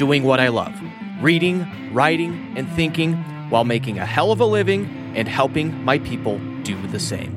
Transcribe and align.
doing 0.00 0.22
what 0.22 0.40
I 0.40 0.48
love 0.48 0.72
reading, 1.20 1.92
writing, 1.92 2.54
and 2.56 2.66
thinking 2.70 3.12
while 3.50 3.64
making 3.64 3.98
a 3.98 4.06
hell 4.06 4.32
of 4.32 4.40
a 4.40 4.46
living 4.46 5.12
and 5.14 5.28
helping 5.28 5.84
my 5.84 5.98
people 5.98 6.38
do 6.62 6.86
the 6.86 6.98
same. 6.98 7.36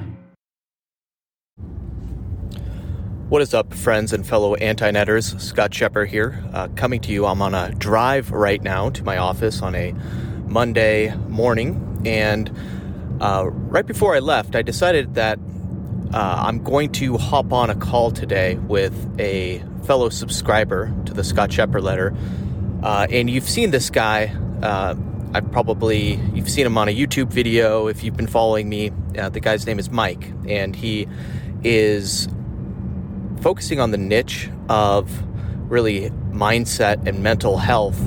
What 3.28 3.42
is 3.42 3.54
up, 3.54 3.74
friends 3.74 4.14
and 4.14 4.26
fellow 4.26 4.56
Antinetters? 4.56 5.38
Scott 5.42 5.72
Scheper 5.72 6.08
here, 6.08 6.42
uh, 6.54 6.70
coming 6.78 7.02
to 7.02 7.12
you. 7.12 7.26
I'm 7.26 7.42
on 7.42 7.54
a 7.54 7.76
drive 7.76 8.32
right 8.32 8.64
now 8.64 8.90
to 8.92 9.04
my 9.04 9.18
office 9.18 9.62
on 9.62 9.76
a 9.76 9.94
Monday 10.48 11.14
morning, 11.28 12.02
and 12.06 12.50
uh, 13.20 13.50
right 13.50 13.86
before 13.86 14.16
I 14.16 14.20
left, 14.20 14.56
I 14.56 14.62
decided 14.62 15.16
that 15.16 15.38
uh, 16.14 16.46
I'm 16.48 16.64
going 16.64 16.94
to 16.94 17.18
hop 17.18 17.52
on 17.52 17.70
a 17.70 17.76
call 17.76 18.12
today 18.12 18.56
with 18.56 18.96
a 19.20 19.62
fellow 19.86 20.08
subscriber 20.08 20.94
to 21.08 21.14
the 21.14 21.26
Scott 21.26 21.50
Scheper 21.50 21.82
letter. 21.82 22.14
Uh, 22.84 23.08
and 23.10 23.30
you've 23.30 23.48
seen 23.48 23.72
this 23.72 23.90
guy. 23.90 24.26
Uh, 24.62 24.94
I've 25.34 25.50
probably 25.52 26.16
you've 26.34 26.50
seen 26.50 26.66
him 26.66 26.78
on 26.78 26.90
a 26.90 26.96
YouTube 26.96 27.30
video 27.30 27.88
if 27.88 28.04
you've 28.04 28.18
been 28.18 28.28
following 28.28 28.68
me. 28.68 28.92
Uh, 29.18 29.30
the 29.30 29.40
guy's 29.40 29.66
name 29.66 29.80
is 29.80 29.90
Mike, 29.90 30.32
and 30.48 30.76
he 30.76 31.08
is 31.64 32.28
focusing 33.42 33.80
on 33.80 33.92
the 33.92 33.98
niche 33.98 34.50
of 34.68 35.10
really 35.72 36.10
mindset 36.32 37.08
and 37.08 37.24
mental 37.24 37.58
health, 37.58 38.00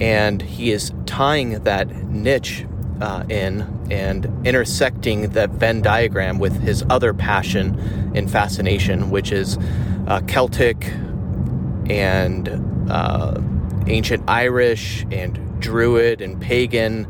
and 0.00 0.40
he 0.40 0.72
is 0.72 0.90
tying 1.04 1.62
that 1.64 1.88
niche 2.06 2.64
uh, 3.02 3.24
in 3.28 3.60
and 3.90 4.24
intersecting 4.46 5.30
that 5.32 5.50
Venn 5.50 5.82
diagram 5.82 6.38
with 6.38 6.58
his 6.62 6.82
other 6.88 7.12
passion 7.12 7.78
and 8.14 8.30
fascination, 8.30 9.10
which 9.10 9.32
is 9.32 9.58
uh, 10.06 10.22
Celtic 10.26 10.86
and 11.90 12.48
uh, 12.90 13.38
ancient 13.86 14.24
Irish 14.28 15.04
and 15.10 15.60
Druid 15.60 16.20
and 16.20 16.40
pagan 16.40 17.06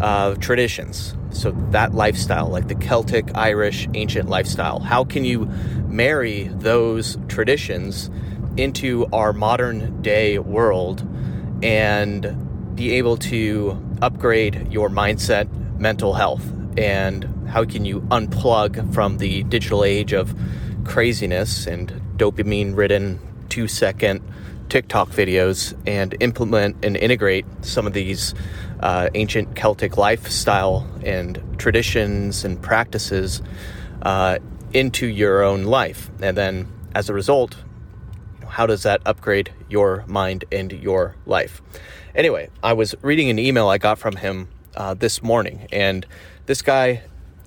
uh, 0.00 0.34
traditions. 0.36 1.14
So, 1.30 1.50
that 1.70 1.94
lifestyle, 1.94 2.48
like 2.48 2.68
the 2.68 2.74
Celtic, 2.74 3.36
Irish, 3.36 3.88
ancient 3.94 4.28
lifestyle, 4.28 4.80
how 4.80 5.04
can 5.04 5.24
you 5.24 5.46
marry 5.88 6.44
those 6.44 7.18
traditions 7.28 8.10
into 8.56 9.06
our 9.12 9.32
modern 9.32 10.00
day 10.02 10.38
world 10.38 11.06
and 11.62 12.74
be 12.74 12.94
able 12.94 13.16
to 13.16 13.80
upgrade 14.00 14.72
your 14.72 14.88
mindset, 14.88 15.48
mental 15.78 16.14
health, 16.14 16.44
and 16.76 17.24
how 17.48 17.64
can 17.64 17.84
you 17.84 18.00
unplug 18.02 18.92
from 18.94 19.18
the 19.18 19.42
digital 19.44 19.84
age 19.84 20.12
of 20.12 20.34
craziness 20.84 21.66
and 21.66 21.90
dopamine 22.16 22.76
ridden 22.76 23.18
two 23.48 23.66
second 23.66 24.22
TikTok 24.68 25.08
videos 25.10 25.74
and 25.86 26.14
implement 26.20 26.84
and 26.84 26.96
integrate 26.96 27.46
some 27.62 27.86
of 27.86 27.92
these 27.92 28.34
uh, 28.80 29.08
ancient 29.14 29.56
Celtic 29.56 29.96
lifestyle 29.96 30.86
and 31.04 31.42
traditions 31.58 32.44
and 32.44 32.60
practices 32.60 33.42
uh, 34.02 34.38
into 34.72 35.06
your 35.06 35.42
own 35.42 35.64
life. 35.64 36.10
And 36.20 36.36
then 36.36 36.68
as 36.94 37.08
a 37.08 37.14
result, 37.14 37.56
how 38.46 38.66
does 38.66 38.82
that 38.82 39.02
upgrade 39.04 39.52
your 39.68 40.04
mind 40.06 40.44
and 40.50 40.72
your 40.72 41.16
life? 41.26 41.62
Anyway, 42.14 42.50
I 42.62 42.72
was 42.72 42.94
reading 43.02 43.30
an 43.30 43.38
email 43.38 43.68
I 43.68 43.78
got 43.78 43.98
from 43.98 44.16
him 44.16 44.48
uh, 44.76 44.94
this 44.94 45.22
morning, 45.22 45.68
and 45.72 46.06
this 46.46 46.62
guy 46.62 47.02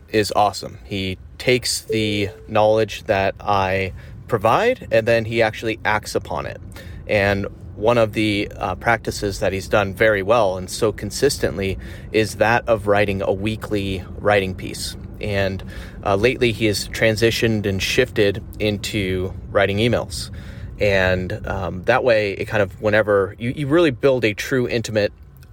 is 0.10 0.32
awesome. 0.36 0.78
He 0.84 1.18
takes 1.38 1.82
the 1.82 2.30
knowledge 2.48 3.04
that 3.04 3.36
I 3.40 3.94
provide 4.28 4.88
and 4.92 5.08
then 5.08 5.26
he 5.26 5.42
actually 5.42 5.80
acts 5.84 6.16
upon 6.16 6.46
it. 6.46 6.62
And 7.12 7.46
one 7.76 7.98
of 7.98 8.14
the 8.14 8.50
uh, 8.56 8.76
practices 8.76 9.40
that 9.42 9.52
he's 9.52 9.68
done 9.68 9.94
very 9.94 10.24
well 10.24 10.58
and 10.58 10.70
so 10.70 10.94
consistently 10.94 11.78
is 12.14 12.38
that 12.38 12.68
of 12.70 12.88
writing 12.88 13.22
a 13.22 13.34
weekly 13.34 14.04
writing 14.18 14.56
piece. 14.56 14.96
And 15.20 15.62
uh, 16.06 16.16
lately 16.16 16.54
he 16.54 16.68
has 16.68 16.88
transitioned 16.88 17.66
and 17.66 17.84
shifted 17.84 18.42
into 18.60 19.34
writing 19.52 19.78
emails. 19.78 20.32
And 20.80 21.46
um, 21.46 21.84
that 21.84 22.04
way, 22.04 22.32
it 22.32 22.46
kind 22.46 22.64
of, 22.64 22.82
whenever 22.82 23.36
you, 23.38 23.52
you 23.56 23.68
really 23.68 23.92
build 23.92 24.24
a 24.24 24.34
true, 24.34 24.68
intimate, 24.68 25.12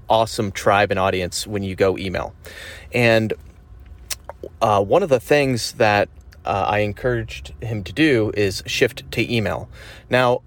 awesome 0.08 0.52
tribe 0.52 0.92
and 0.92 0.98
audience 0.98 1.44
when 1.44 1.64
you 1.64 1.74
go 1.74 1.98
email. 1.98 2.34
And 2.94 3.32
uh, 4.62 4.82
one 4.82 5.02
of 5.02 5.08
the 5.08 5.20
things 5.20 5.72
that 5.72 6.08
uh, 6.44 6.66
I 6.68 6.78
encouraged 6.78 7.52
him 7.60 7.82
to 7.84 7.92
do 7.92 8.32
is 8.34 8.62
shift 8.64 9.10
to 9.12 9.34
email. 9.34 9.68
Now, 10.08 10.42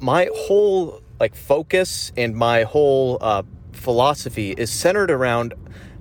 my 0.00 0.28
whole 0.34 1.02
like 1.20 1.34
focus 1.34 2.12
and 2.16 2.34
my 2.34 2.62
whole 2.64 3.18
uh, 3.20 3.42
philosophy 3.72 4.52
is 4.52 4.70
centered 4.70 5.10
around 5.10 5.54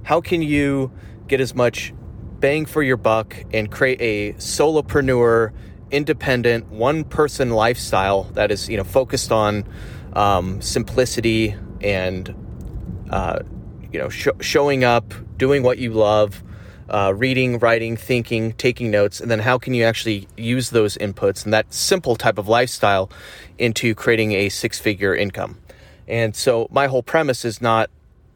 how 0.04 0.22
can 0.22 0.42
you 0.42 0.92
get 1.28 1.42
as 1.42 1.54
much 1.54 1.94
bang 2.40 2.66
for 2.66 2.82
your 2.82 2.98
buck 2.98 3.36
and 3.54 3.70
create 3.70 4.02
a 4.02 4.34
solopreneur 4.38 5.52
independent 5.92 6.68
one 6.68 7.04
person 7.04 7.50
lifestyle 7.50 8.24
that 8.34 8.52
is 8.52 8.70
you 8.70 8.78
know 8.78 8.84
focused 8.84 9.32
on 9.32 9.66
um, 10.14 10.62
simplicity 10.62 11.56
and 11.82 12.34
uh, 13.10 13.40
you 13.92 14.00
know 14.00 14.10
sh- 14.10 14.28
showing 14.40 14.84
up 14.84 15.14
doing 15.38 15.62
what 15.62 15.78
you 15.78 15.92
love 15.92 16.42
uh, 16.90 17.14
reading 17.16 17.60
writing 17.60 17.96
thinking 17.96 18.54
taking 18.54 18.92
notes 18.92 19.20
and 19.20 19.30
then 19.30 19.40
how 19.40 19.58
can 19.58 19.74
you 19.74 19.84
actually 19.84 20.28
use 20.38 20.72
those 20.72 20.98
inputs 20.98 21.44
and 21.44 21.54
that 21.54 21.74
simple 21.74 22.16
type 22.16 22.38
of 22.38 22.48
lifestyle 22.48 23.10
into 23.58 23.94
creating 23.96 24.32
a 24.32 24.50
six 24.50 24.80
figure 24.80 25.16
income 25.16 25.58
and 26.08 26.36
so 26.36 26.68
my 26.72 26.88
whole 26.88 27.04
premise 27.04 27.46
is 27.46 27.62
not 27.62 27.90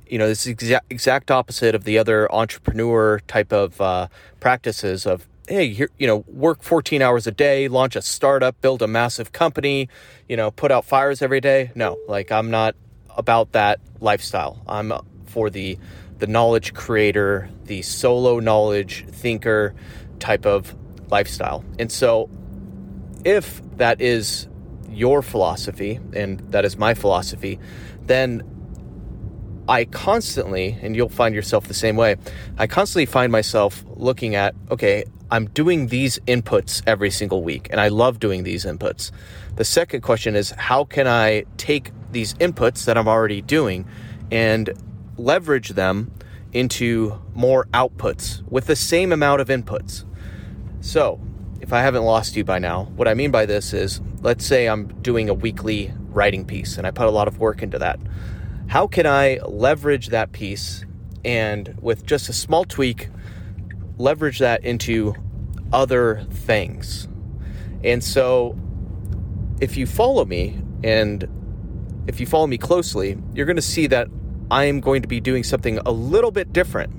you 0.07 0.17
know 0.17 0.27
this 0.27 0.45
exact 0.45 0.85
exact 0.91 1.31
opposite 1.31 1.73
of 1.73 1.83
the 1.83 1.97
other 1.97 2.31
entrepreneur 2.31 3.19
type 3.27 3.51
of 3.51 3.79
uh, 3.81 4.07
practices 4.39 5.05
of 5.05 5.27
hey, 5.47 5.65
you 5.97 6.07
know, 6.07 6.23
work 6.27 6.63
14 6.63 7.01
hours 7.01 7.27
a 7.27 7.31
day, 7.31 7.67
launch 7.67 7.95
a 7.95 8.01
startup, 8.01 8.59
build 8.61 8.81
a 8.81 8.87
massive 8.87 9.31
company, 9.31 9.89
you 10.29 10.37
know, 10.37 10.51
put 10.51 10.71
out 10.71 10.85
fires 10.85 11.21
every 11.21 11.41
day. 11.41 11.71
No, 11.75 11.97
like 12.07 12.31
I'm 12.31 12.49
not 12.49 12.75
about 13.17 13.51
that 13.51 13.79
lifestyle. 13.99 14.61
I'm 14.67 14.91
for 15.25 15.49
the 15.49 15.77
the 16.19 16.27
knowledge 16.27 16.73
creator, 16.73 17.49
the 17.65 17.81
solo 17.81 18.39
knowledge 18.39 19.05
thinker 19.09 19.73
type 20.19 20.45
of 20.45 20.75
lifestyle. 21.09 21.65
And 21.79 21.91
so 21.91 22.29
if 23.25 23.61
that 23.77 23.99
is 23.99 24.47
your 24.89 25.21
philosophy 25.21 25.99
and 26.13 26.39
that 26.51 26.65
is 26.65 26.77
my 26.77 26.93
philosophy, 26.93 27.59
then 28.05 28.43
I 29.67 29.85
constantly, 29.85 30.77
and 30.81 30.95
you'll 30.95 31.09
find 31.09 31.33
yourself 31.33 31.67
the 31.67 31.73
same 31.73 31.95
way, 31.95 32.17
I 32.57 32.67
constantly 32.67 33.05
find 33.05 33.31
myself 33.31 33.83
looking 33.95 34.35
at, 34.35 34.55
okay, 34.69 35.05
I'm 35.31 35.47
doing 35.49 35.87
these 35.87 36.19
inputs 36.19 36.83
every 36.85 37.09
single 37.09 37.43
week, 37.43 37.67
and 37.71 37.79
I 37.79 37.87
love 37.87 38.19
doing 38.19 38.43
these 38.43 38.65
inputs. 38.65 39.11
The 39.55 39.63
second 39.63 40.01
question 40.01 40.35
is 40.35 40.51
how 40.51 40.83
can 40.83 41.07
I 41.07 41.45
take 41.57 41.91
these 42.11 42.33
inputs 42.35 42.85
that 42.85 42.97
I'm 42.97 43.07
already 43.07 43.41
doing 43.41 43.87
and 44.31 44.69
leverage 45.17 45.69
them 45.69 46.11
into 46.51 47.19
more 47.33 47.65
outputs 47.73 48.45
with 48.49 48.67
the 48.67 48.75
same 48.75 49.11
amount 49.11 49.41
of 49.41 49.47
inputs? 49.47 50.05
So, 50.81 51.19
if 51.61 51.71
I 51.71 51.81
haven't 51.81 52.03
lost 52.03 52.35
you 52.35 52.43
by 52.43 52.59
now, 52.59 52.85
what 52.95 53.07
I 53.07 53.13
mean 53.13 53.31
by 53.31 53.45
this 53.45 53.73
is 53.73 54.01
let's 54.21 54.45
say 54.45 54.67
I'm 54.67 54.87
doing 55.01 55.29
a 55.29 55.33
weekly 55.33 55.93
writing 56.09 56.45
piece 56.45 56.77
and 56.77 56.85
I 56.85 56.91
put 56.91 57.07
a 57.07 57.11
lot 57.11 57.27
of 57.27 57.39
work 57.39 57.61
into 57.61 57.79
that. 57.79 57.99
How 58.67 58.87
can 58.87 59.05
I 59.05 59.39
leverage 59.45 60.07
that 60.09 60.31
piece 60.31 60.85
and 61.25 61.77
with 61.81 62.05
just 62.05 62.29
a 62.29 62.33
small 62.33 62.65
tweak, 62.65 63.09
leverage 63.97 64.39
that 64.39 64.63
into 64.63 65.15
other 65.71 66.25
things. 66.29 67.07
And 67.83 68.03
so 68.03 68.57
if 69.59 69.77
you 69.77 69.85
follow 69.85 70.25
me 70.25 70.61
and 70.83 71.27
if 72.07 72.19
you 72.19 72.25
follow 72.25 72.47
me 72.47 72.57
closely, 72.57 73.17
you're 73.33 73.45
going 73.45 73.55
to 73.55 73.61
see 73.61 73.87
that 73.87 74.07
I 74.53 74.65
am 74.65 74.81
going 74.81 75.01
to 75.01 75.07
be 75.07 75.19
doing 75.19 75.43
something 75.43 75.79
a 75.79 75.89
little 75.89 76.29
bit 76.29 76.53
different. 76.53 76.93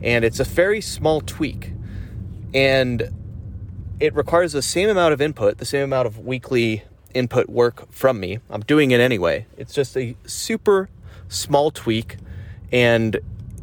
And 0.00 0.24
it's 0.24 0.40
a 0.40 0.44
very 0.44 0.80
small 0.80 1.20
tweak. 1.20 1.74
And 2.54 3.12
it 4.00 4.14
requires 4.14 4.52
the 4.52 4.62
same 4.62 4.88
amount 4.88 5.12
of 5.12 5.20
input, 5.20 5.58
the 5.58 5.66
same 5.66 5.82
amount 5.82 6.06
of 6.06 6.20
weekly 6.20 6.84
input 7.12 7.50
work 7.50 7.92
from 7.92 8.18
me. 8.18 8.38
I'm 8.48 8.62
doing 8.62 8.92
it 8.92 9.00
anyway. 9.00 9.44
It's 9.58 9.74
just 9.74 9.94
a 9.94 10.16
super 10.24 10.88
small 11.28 11.70
tweak, 11.70 12.16
and 12.72 13.18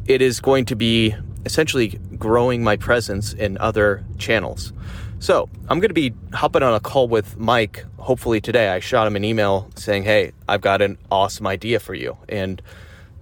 it 0.06 0.22
is 0.22 0.38
going 0.38 0.66
to 0.66 0.76
be 0.76 1.16
essentially 1.44 1.98
growing 2.16 2.62
my 2.62 2.76
presence 2.76 3.32
in 3.32 3.58
other 3.58 4.04
channels. 4.16 4.72
So 5.18 5.48
I'm 5.68 5.80
going 5.80 5.90
to 5.90 5.94
be 5.94 6.14
hopping 6.32 6.62
on 6.62 6.72
a 6.72 6.80
call 6.80 7.08
with 7.08 7.36
Mike 7.36 7.84
hopefully 7.98 8.40
today. 8.40 8.68
I 8.68 8.78
shot 8.78 9.08
him 9.08 9.16
an 9.16 9.24
email 9.24 9.68
saying, 9.74 10.04
Hey, 10.04 10.32
I've 10.48 10.60
got 10.60 10.82
an 10.82 10.98
awesome 11.10 11.48
idea 11.48 11.80
for 11.80 11.94
you. 11.94 12.16
And 12.28 12.62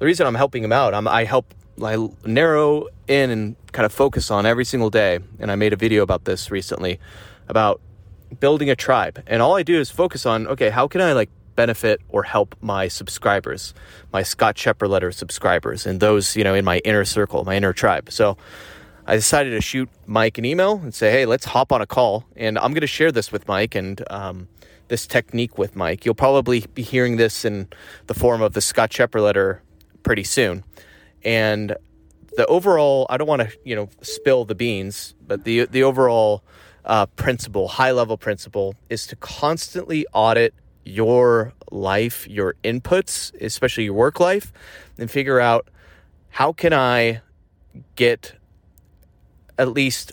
the 0.03 0.07
reason 0.07 0.27
I'm 0.27 0.35
helping 0.35 0.65
him 0.65 0.73
out, 0.73 0.95
I'm, 0.95 1.07
I 1.07 1.23
help 1.23 1.55
I 1.81 2.09
narrow 2.25 2.89
in 3.07 3.31
and 3.31 3.55
kind 3.71 3.87
of 3.87 3.93
focus 3.93 4.33
on 4.33 4.47
every 4.47 4.65
single 4.65 4.91
day. 4.91 5.21
And 5.39 5.49
I 5.49 5.55
made 5.55 5.73
a 5.73 5.77
video 5.77 6.03
about 6.03 6.25
this 6.25 6.51
recently 6.51 6.99
about 7.47 7.81
building 8.41 8.69
a 8.69 8.75
tribe. 8.75 9.23
And 9.29 9.41
all 9.41 9.55
I 9.55 9.63
do 9.63 9.79
is 9.79 9.93
focus 9.93 10.27
on, 10.27 10.49
okay, 10.49 10.71
how 10.71 10.89
can 10.89 11.01
I 11.01 11.13
like 11.13 11.31
benefit 11.55 12.01
or 12.09 12.25
help 12.25 12.57
my 12.61 12.89
subscribers, 12.89 13.75
my 14.13 14.25
Scott 14.25 14.57
Scheper 14.57 14.89
letter 14.89 15.13
subscribers, 15.13 15.87
and 15.87 16.01
those, 16.01 16.35
you 16.35 16.43
know, 16.43 16.55
in 16.55 16.65
my 16.65 16.79
inner 16.79 17.05
circle, 17.05 17.45
my 17.45 17.55
inner 17.55 17.73
tribe. 17.73 18.11
So 18.11 18.37
I 19.07 19.15
decided 19.15 19.51
to 19.51 19.61
shoot 19.61 19.89
Mike 20.09 20.37
an 20.37 20.45
email 20.45 20.81
and 20.83 20.93
say, 20.93 21.13
hey, 21.13 21.27
let's 21.27 21.45
hop 21.45 21.71
on 21.71 21.81
a 21.81 21.87
call. 21.87 22.25
And 22.35 22.59
I'm 22.59 22.73
going 22.73 22.81
to 22.81 22.89
share 22.89 23.13
this 23.13 23.31
with 23.31 23.47
Mike 23.47 23.77
and 23.77 24.03
um, 24.11 24.49
this 24.89 25.07
technique 25.07 25.59
with 25.59 25.77
Mike. 25.77 26.05
You'll 26.05 26.17
probably 26.17 26.67
be 26.75 26.83
hearing 26.83 27.19
this 27.19 27.45
in 27.45 27.69
the 28.09 28.15
form 28.15 28.43
of 28.43 28.55
the 28.55 28.61
Scott 28.61 28.91
Scheper 28.91 29.23
letter 29.23 29.63
pretty 30.13 30.25
soon. 30.25 30.63
And 31.25 31.75
the 32.37 32.45
overall, 32.45 33.07
I 33.09 33.17
don't 33.17 33.27
want 33.27 33.41
to, 33.41 33.51
you 33.65 33.75
know, 33.75 33.89
spill 34.03 34.45
the 34.45 34.55
beans, 34.55 35.15
but 35.27 35.45
the 35.45 35.65
the 35.65 35.85
overall 35.85 36.43
uh, 36.85 37.07
principle, 37.17 37.67
high 37.67 37.93
level 37.93 38.19
principle, 38.19 38.75
is 38.91 39.07
to 39.07 39.17
constantly 39.17 40.07
audit 40.13 40.53
your 40.85 41.55
life, 41.71 42.29
your 42.29 42.57
inputs, 42.63 43.33
especially 43.41 43.85
your 43.85 43.95
work 43.95 44.21
life, 44.21 44.53
and 44.99 45.11
figure 45.11 45.41
out 45.41 45.69
how 46.29 46.53
can 46.53 46.75
I 46.75 47.23
get 47.97 48.35
at 49.57 49.69
least 49.73 50.13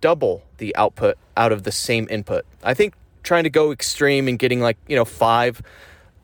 double 0.00 0.44
the 0.58 0.76
output 0.76 1.18
out 1.36 1.50
of 1.50 1.64
the 1.64 1.72
same 1.72 2.06
input. 2.08 2.44
I 2.62 2.74
think 2.74 2.94
trying 3.24 3.42
to 3.42 3.50
go 3.50 3.72
extreme 3.72 4.28
and 4.28 4.38
getting 4.38 4.60
like, 4.60 4.78
you 4.86 4.94
know, 4.94 5.04
five 5.04 5.60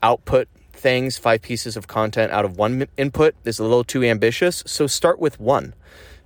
output 0.01 0.47
things, 0.79 1.17
five 1.17 1.41
pieces 1.41 1.77
of 1.77 1.87
content 1.87 2.31
out 2.31 2.45
of 2.45 2.57
one 2.57 2.87
input 2.97 3.35
is 3.45 3.59
a 3.59 3.63
little 3.63 3.83
too 3.83 4.03
ambitious. 4.03 4.63
So 4.65 4.87
start 4.87 5.19
with 5.19 5.39
one. 5.39 5.73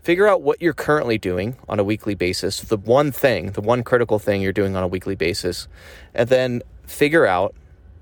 Figure 0.01 0.27
out 0.27 0.41
what 0.41 0.61
you're 0.61 0.73
currently 0.73 1.17
doing 1.17 1.55
on 1.69 1.79
a 1.79 1.83
weekly 1.83 2.13
basis, 2.13 2.59
the 2.59 2.77
one 2.77 3.11
thing, 3.11 3.51
the 3.51 3.61
one 3.61 3.83
critical 3.83 4.19
thing 4.19 4.41
you're 4.41 4.51
doing 4.51 4.75
on 4.75 4.83
a 4.83 4.87
weekly 4.87 5.15
basis, 5.15 5.67
and 6.13 6.29
then 6.29 6.61
figure 6.85 7.25
out 7.25 7.55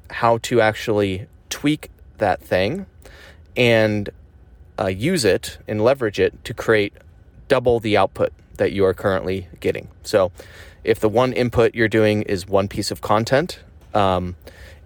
how 0.10 0.40
to 0.40 0.62
actually 0.62 1.28
tweak 1.50 1.90
that 2.18 2.42
thing 2.42 2.86
and 3.56 4.10
uh, 4.80 4.88
use 4.88 5.24
it 5.26 5.60
and 5.68 5.84
leverage 5.84 6.20
it 6.20 6.44
to 6.44 6.54
create 6.54 6.94
double 7.48 7.80
the 7.80 7.98
output 7.98 8.34
that 8.56 8.72
you 8.72 8.86
are 8.86 8.94
currently 8.94 9.48
getting. 9.60 9.88
So, 10.04 10.32
if 10.84 11.00
the 11.00 11.10
one 11.10 11.34
input 11.34 11.76
you're 11.76 11.88
doing 11.88 12.24
is 12.24 12.48
one 12.48 12.68
piece 12.68 12.90
of 12.90 13.02
content, 13.02 13.60
um, 13.94 14.36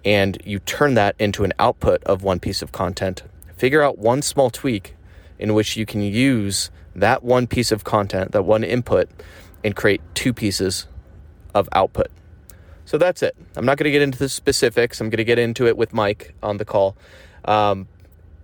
and 0.05 0.37
you 0.45 0.59
turn 0.59 0.93
that 0.93 1.15
into 1.17 1.43
an 1.43 1.51
output 1.59 2.03
of 2.03 2.23
one 2.23 2.39
piece 2.39 2.61
of 2.61 2.71
content, 2.71 3.23
figure 3.57 3.81
out 3.81 3.97
one 3.97 4.21
small 4.21 4.49
tweak 4.49 4.95
in 5.39 5.53
which 5.53 5.75
you 5.75 5.85
can 5.85 6.01
use 6.01 6.69
that 6.95 7.23
one 7.23 7.47
piece 7.47 7.71
of 7.71 7.83
content, 7.83 8.31
that 8.31 8.43
one 8.43 8.63
input, 8.63 9.09
and 9.63 9.75
create 9.75 10.01
two 10.13 10.31
pieces 10.31 10.87
of 11.53 11.67
output. 11.73 12.07
So 12.85 12.99
that's 12.99 13.23
it. 13.23 13.35
I'm 13.55 13.65
not 13.65 13.77
going 13.77 13.85
to 13.85 13.91
get 13.91 14.03
into 14.03 14.19
the 14.19 14.29
specifics. 14.29 15.01
I'm 15.01 15.09
going 15.09 15.17
to 15.17 15.23
get 15.23 15.39
into 15.39 15.65
it 15.65 15.75
with 15.75 15.91
Mike 15.91 16.35
on 16.43 16.57
the 16.57 16.65
call. 16.65 16.95
Um, 17.43 17.87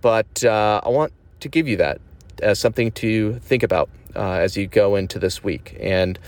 but 0.00 0.44
uh, 0.44 0.80
I 0.84 0.88
want 0.88 1.12
to 1.40 1.48
give 1.48 1.68
you 1.68 1.76
that 1.76 2.00
as 2.42 2.58
something 2.58 2.90
to 2.92 3.34
think 3.38 3.62
about 3.62 3.88
uh, 4.16 4.32
as 4.32 4.56
you 4.56 4.66
go 4.66 4.96
into 4.96 5.20
this 5.20 5.44
week. 5.44 5.76
And, 5.80 6.18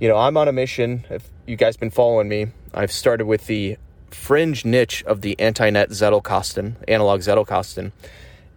you 0.00 0.08
know, 0.08 0.16
I'm 0.16 0.36
on 0.36 0.48
a 0.48 0.52
mission. 0.52 1.06
If 1.10 1.30
you 1.46 1.54
guys 1.54 1.76
been 1.76 1.90
following 1.90 2.28
me, 2.28 2.48
I've 2.74 2.90
started 2.90 3.26
with 3.26 3.46
the 3.46 3.78
fringe 4.14 4.64
niche 4.64 5.02
of 5.04 5.20
the 5.20 5.36
Antinet 5.38 5.88
Zettelkasten, 5.88 6.76
analog 6.88 7.20
Zettelkasten. 7.20 7.92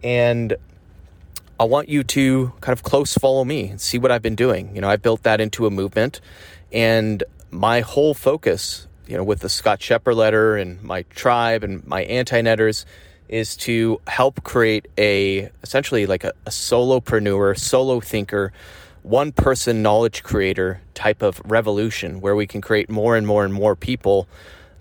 And 0.02 0.56
I 1.58 1.64
want 1.64 1.88
you 1.88 2.02
to 2.04 2.52
kind 2.60 2.76
of 2.76 2.82
close 2.82 3.14
follow 3.14 3.44
me 3.44 3.68
and 3.68 3.80
see 3.80 3.98
what 3.98 4.10
I've 4.10 4.22
been 4.22 4.34
doing. 4.34 4.74
You 4.74 4.80
know, 4.80 4.88
I 4.88 4.96
built 4.96 5.22
that 5.22 5.40
into 5.40 5.66
a 5.66 5.70
movement 5.70 6.20
and 6.72 7.22
my 7.50 7.80
whole 7.80 8.14
focus 8.14 8.88
you 9.06 9.16
know, 9.16 9.24
with 9.24 9.40
the 9.40 9.48
Scott 9.48 9.80
Scheper 9.80 10.14
letter 10.14 10.56
and 10.56 10.82
my 10.82 11.02
tribe 11.10 11.62
and 11.62 11.86
my 11.86 12.04
Antinetters 12.06 12.84
is 13.28 13.56
to 13.56 14.00
help 14.06 14.42
create 14.44 14.88
a 14.98 15.50
essentially 15.62 16.06
like 16.06 16.24
a, 16.24 16.32
a 16.46 16.50
solopreneur, 16.50 17.58
solo 17.58 18.00
thinker, 18.00 18.52
one 19.02 19.32
person 19.32 19.82
knowledge 19.82 20.22
creator 20.22 20.80
type 20.94 21.22
of 21.22 21.40
revolution 21.44 22.20
where 22.20 22.34
we 22.34 22.46
can 22.46 22.60
create 22.60 22.88
more 22.88 23.16
and 23.16 23.26
more 23.26 23.44
and 23.44 23.52
more 23.52 23.76
people 23.76 24.26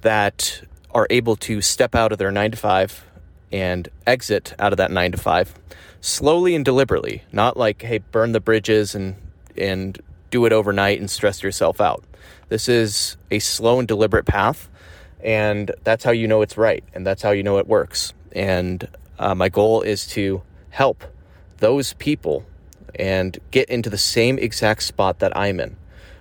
that 0.03 0.61
are 0.91 1.07
able 1.09 1.35
to 1.35 1.61
step 1.61 1.95
out 1.95 2.11
of 2.11 2.17
their 2.17 2.31
nine 2.31 2.51
to 2.51 2.57
five 2.57 3.03
and 3.51 3.89
exit 4.07 4.53
out 4.59 4.71
of 4.71 4.77
that 4.77 4.91
nine 4.91 5.11
to 5.11 5.17
five 5.17 5.53
slowly 6.03 6.53
and 6.53 6.65
deliberately, 6.65 7.23
not 7.31 7.55
like, 7.55 7.81
hey, 7.81 7.97
burn 7.97 8.33
the 8.33 8.39
bridges 8.41 8.93
and 8.93 9.15
and 9.57 9.99
do 10.29 10.45
it 10.45 10.51
overnight 10.51 10.99
and 10.99 11.09
stress 11.09 11.41
yourself 11.41 11.79
out. 11.79 12.03
This 12.49 12.67
is 12.67 13.17
a 13.31 13.39
slow 13.39 13.79
and 13.79 13.87
deliberate 13.87 14.25
path, 14.25 14.69
and 15.21 15.71
that's 15.83 16.03
how 16.03 16.11
you 16.11 16.27
know 16.27 16.41
it's 16.41 16.57
right, 16.57 16.83
and 16.93 17.07
that's 17.07 17.21
how 17.21 17.31
you 17.31 17.41
know 17.41 17.57
it 17.57 17.67
works. 17.67 18.13
And 18.33 18.87
uh, 19.17 19.33
my 19.33 19.49
goal 19.49 19.81
is 19.81 20.05
to 20.07 20.41
help 20.71 21.03
those 21.57 21.93
people 21.93 22.45
and 22.95 23.39
get 23.51 23.69
into 23.69 23.89
the 23.89 23.97
same 23.97 24.37
exact 24.37 24.83
spot 24.83 25.19
that 25.19 25.35
I'm 25.37 25.59
in, 25.59 25.77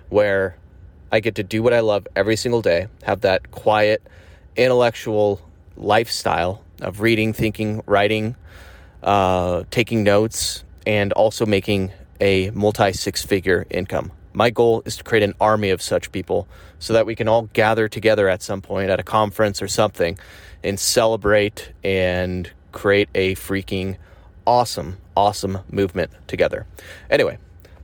where 0.09 0.57
I 1.13 1.19
get 1.19 1.35
to 1.35 1.43
do 1.43 1.61
what 1.61 1.73
I 1.73 1.81
love 1.81 2.07
every 2.15 2.35
single 2.35 2.63
day, 2.63 2.87
have 3.03 3.21
that 3.21 3.51
quiet, 3.51 4.01
intellectual 4.55 5.47
lifestyle 5.77 6.63
of 6.81 7.01
reading, 7.01 7.33
thinking, 7.33 7.83
writing, 7.85 8.35
uh, 9.03 9.61
taking 9.69 10.01
notes, 10.01 10.63
and 10.87 11.13
also 11.13 11.45
making 11.45 11.91
a 12.19 12.49
multi 12.49 12.93
six 12.93 13.23
figure 13.23 13.67
income. 13.69 14.11
My 14.33 14.49
goal 14.49 14.81
is 14.87 14.97
to 14.97 15.03
create 15.03 15.21
an 15.21 15.35
army 15.39 15.69
of 15.69 15.83
such 15.83 16.11
people 16.11 16.47
so 16.79 16.93
that 16.93 17.05
we 17.05 17.13
can 17.13 17.27
all 17.27 17.43
gather 17.53 17.87
together 17.87 18.27
at 18.27 18.41
some 18.41 18.63
point 18.63 18.89
at 18.89 18.99
a 18.99 19.03
conference 19.03 19.61
or 19.61 19.67
something 19.67 20.17
and 20.63 20.79
celebrate 20.79 21.73
and 21.83 22.49
create 22.71 23.09
a 23.13 23.35
freaking 23.35 23.97
awesome, 24.47 24.97
awesome 25.15 25.59
movement 25.69 26.09
together. 26.25 26.65
Anyway, 27.11 27.37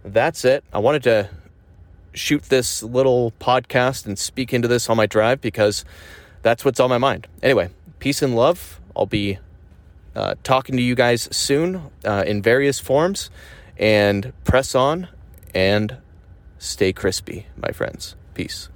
that's 0.04 0.44
it. 0.46 0.64
I 0.74 0.80
wanted 0.80 1.04
to 1.04 1.30
shoot 2.14 2.44
this 2.44 2.84
little 2.84 3.32
podcast 3.40 4.06
and 4.06 4.18
speak 4.18 4.54
into 4.54 4.68
this 4.68 4.90
on 4.90 4.98
my 4.98 5.06
drive 5.06 5.42
because 5.42 5.86
that's 6.42 6.64
what's 6.66 6.80
on 6.80 6.90
my 6.90 6.98
mind. 6.98 7.28
Anyway, 7.42 7.70
peace 8.00 8.22
and 8.22 8.36
love. 8.36 8.80
I'll 8.96 9.06
be 9.06 9.40
uh, 10.16 10.36
talking 10.44 10.76
to 10.78 10.82
you 10.82 10.96
guys 10.96 11.28
soon 11.36 11.90
uh, 12.04 12.24
in 12.26 12.42
various 12.42 12.80
forms 12.80 13.30
and 13.78 14.34
press 14.44 14.76
on 14.76 15.08
and 15.54 15.98
Stay 16.60 16.92
crispy, 16.92 17.48
my 17.56 17.72
friends. 17.72 18.18
Peace. 18.34 18.70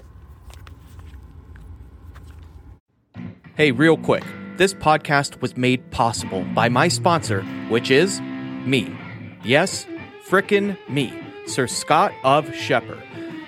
Hey, 3.55 3.71
real 3.71 3.97
quick. 3.97 4.23
This 4.55 4.73
podcast 4.73 5.41
was 5.41 5.57
made 5.57 5.91
possible 5.91 6.45
by 6.55 6.69
my 6.69 6.87
sponsor, 6.87 7.41
which 7.69 7.91
is 7.91 8.21
me. 8.65 8.95
Yes, 9.43 9.85
frickin' 10.27 10.77
me, 10.87 11.13
Sir 11.45 11.67
Scott 11.67 12.13
of 12.23 12.47
Scheper. 12.47 13.01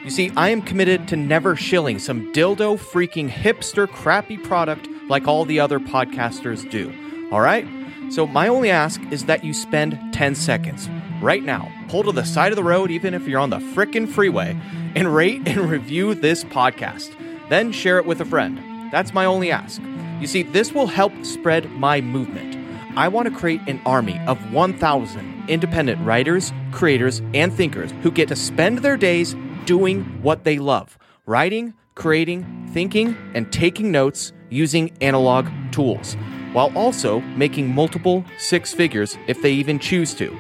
You 0.04 0.10
see, 0.10 0.32
I 0.36 0.50
am 0.50 0.62
committed 0.62 1.08
to 1.08 1.16
never 1.16 1.56
shilling 1.56 1.98
some 1.98 2.32
dildo 2.34 2.78
freaking 2.78 3.30
hipster 3.30 3.88
crappy 3.88 4.38
product 4.38 4.88
like 5.10 5.28
all 5.28 5.46
the 5.46 5.60
other 5.60 5.80
podcasters 5.80 6.70
do. 6.70 6.94
All 7.32 7.42
right? 7.42 7.68
So, 8.12 8.28
my 8.28 8.48
only 8.48 8.70
ask 8.70 9.02
is 9.12 9.26
that 9.26 9.44
you 9.44 9.54
spend 9.54 9.98
10 10.14 10.36
seconds 10.36 10.90
right 11.22 11.44
now. 11.44 11.72
Pull 11.88 12.04
to 12.04 12.12
the 12.12 12.24
side 12.24 12.52
of 12.52 12.56
the 12.56 12.64
road, 12.64 12.92
even 12.92 13.14
if 13.14 13.28
you're 13.28 13.40
on 13.40 13.50
the 13.50 13.58
frickin' 13.58 14.08
freeway, 14.08 14.56
and 14.96 15.16
rate 15.16 15.42
and 15.48 15.70
review 15.70 16.14
this 16.14 16.44
podcast. 16.44 17.16
Then 17.50 17.72
share 17.72 17.98
it 17.98 18.06
with 18.06 18.22
a 18.22 18.26
friend. 18.26 18.60
That's 18.92 19.14
my 19.14 19.26
only 19.26 19.52
ask. 19.52 19.82
You 20.20 20.28
see, 20.28 20.44
this 20.44 20.72
will 20.72 20.88
help 20.88 21.14
spread 21.26 21.72
my 21.72 22.02
movement. 22.02 22.55
I 22.98 23.10
want 23.10 23.28
to 23.28 23.36
create 23.36 23.60
an 23.68 23.82
army 23.86 24.20
of 24.26 24.54
1,000 24.54 25.50
independent 25.50 26.06
writers, 26.06 26.54
creators, 26.72 27.22
and 27.34 27.54
thinkers 27.54 27.92
who 28.02 28.10
get 28.10 28.30
to 28.30 28.38
spend 28.38 28.80
their 28.80 28.96
days 28.96 29.36
doing 29.66 30.04
what 30.22 30.46
they 30.46 30.60
love 30.60 30.98
writing, 31.26 31.74
creating, 31.96 32.70
thinking, 32.72 33.18
and 33.34 33.52
taking 33.52 33.92
notes 33.92 34.32
using 34.50 34.92
analog 35.02 35.48
tools, 35.72 36.16
while 36.54 36.72
also 36.78 37.20
making 37.36 37.74
multiple 37.74 38.24
six 38.38 38.74
figures 38.74 39.18
if 39.28 39.42
they 39.42 39.52
even 39.52 39.80
choose 39.80 40.14
to. 40.14 40.36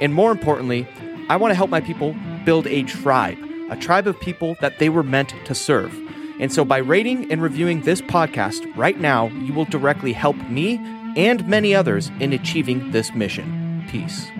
And 0.00 0.12
more 0.12 0.32
importantly, 0.32 0.86
I 1.28 1.36
want 1.36 1.52
to 1.52 1.54
help 1.54 1.70
my 1.70 1.80
people 1.80 2.14
build 2.44 2.66
a 2.66 2.82
tribe, 2.82 3.38
a 3.70 3.76
tribe 3.76 4.06
of 4.06 4.20
people 4.20 4.56
that 4.60 4.78
they 4.80 4.88
were 4.88 5.02
meant 5.02 5.32
to 5.46 5.54
serve. 5.54 5.96
And 6.38 6.52
so 6.52 6.64
by 6.64 6.78
rating 6.78 7.32
and 7.32 7.40
reviewing 7.40 7.82
this 7.82 8.02
podcast 8.02 8.70
right 8.76 9.00
now, 9.00 9.28
you 9.28 9.54
will 9.54 9.64
directly 9.64 10.12
help 10.12 10.36
me 10.50 10.76
and 11.16 11.46
many 11.48 11.74
others 11.74 12.10
in 12.20 12.32
achieving 12.32 12.92
this 12.92 13.12
mission. 13.14 13.84
Peace. 13.88 14.30